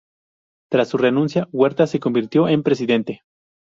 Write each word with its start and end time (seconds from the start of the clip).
Tras 0.71 0.87
su 0.89 0.97
renuncia 0.97 1.47
Huerta 1.51 1.85
se 1.85 1.99
convirtió 1.99 2.47
en 2.47 2.63
presidente. 2.63 3.21